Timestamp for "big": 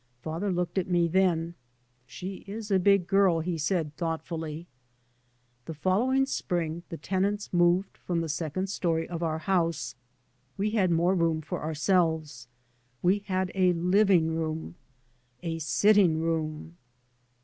2.79-3.05